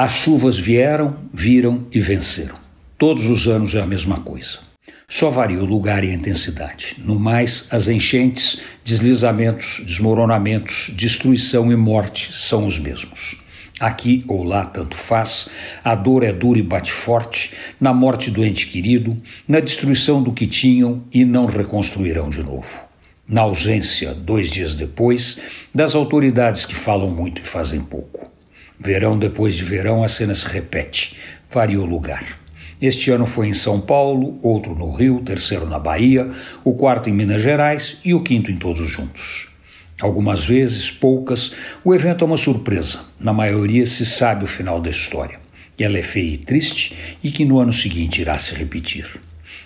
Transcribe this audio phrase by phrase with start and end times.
[0.00, 2.54] As chuvas vieram, viram e venceram.
[2.96, 4.60] Todos os anos é a mesma coisa.
[5.08, 6.94] Só varia o lugar e a intensidade.
[6.98, 13.42] No mais, as enchentes, deslizamentos, desmoronamentos, destruição e morte são os mesmos.
[13.80, 15.48] Aqui ou lá, tanto faz,
[15.82, 20.32] a dor é dura e bate forte, na morte do ente querido, na destruição do
[20.32, 22.86] que tinham e não reconstruirão de novo.
[23.26, 25.40] Na ausência, dois dias depois,
[25.74, 28.17] das autoridades que falam muito e fazem pouco.
[28.80, 31.16] Verão depois de verão, a cena se repete,
[31.50, 32.38] varia o lugar.
[32.80, 36.30] Este ano foi em São Paulo, outro no Rio, terceiro na Bahia,
[36.62, 39.48] o quarto em Minas Gerais e o quinto em todos juntos.
[40.00, 41.52] Algumas vezes, poucas,
[41.84, 43.00] o evento é uma surpresa.
[43.18, 45.40] Na maioria se sabe o final da história,
[45.76, 49.06] que ela é feia e triste e que no ano seguinte irá se repetir.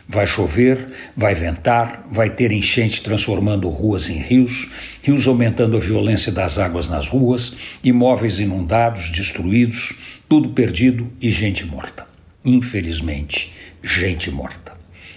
[0.09, 4.71] Vai chover, vai ventar, vai ter enchente transformando ruas em rios,
[5.03, 11.67] rios aumentando a violência das águas nas ruas, imóveis inundados, destruídos, tudo perdido e gente
[11.67, 12.13] morta
[12.45, 14.73] infelizmente, gente morta.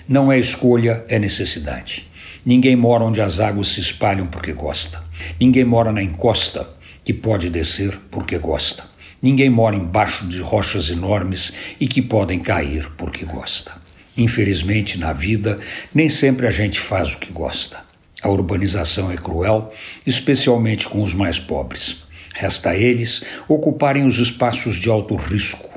[0.08, 2.08] Não é escolha, é necessidade.
[2.46, 5.02] Ninguém mora onde as águas se espalham porque gosta.
[5.40, 6.68] Ninguém mora na encosta,
[7.04, 8.84] que pode descer porque gosta.
[9.22, 13.74] Ninguém mora embaixo de rochas enormes e que podem cair porque gosta.
[14.18, 15.60] Infelizmente, na vida,
[15.94, 17.80] nem sempre a gente faz o que gosta.
[18.22, 19.74] A urbanização é cruel,
[20.06, 22.04] especialmente com os mais pobres.
[22.34, 25.70] Resta a eles ocuparem os espaços de alto risco,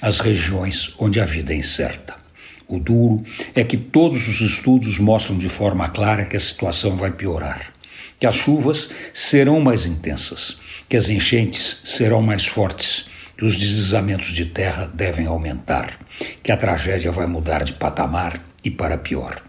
[0.00, 2.16] as regiões onde a vida é incerta.
[2.66, 3.22] O duro
[3.54, 7.72] é que todos os estudos mostram de forma clara que a situação vai piorar,
[8.18, 14.32] que as chuvas serão mais intensas, que as enchentes serão mais fortes, que os deslizamentos
[14.32, 15.98] de terra devem aumentar,
[16.42, 19.42] que a tragédia vai mudar de patamar e para pior.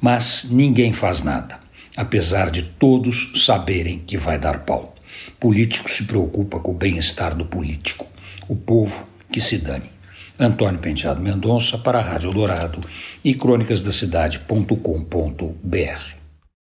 [0.00, 1.60] Mas ninguém faz nada,
[1.96, 4.94] apesar de todos saberem que vai dar pau.
[5.38, 8.06] Político se preocupa com o bem-estar do político.
[8.48, 9.90] O povo que se dane.
[10.38, 12.80] Antônio Penteado Mendonça para a Rádio Dourado
[13.22, 16.19] e crônicasdacidade.com.br.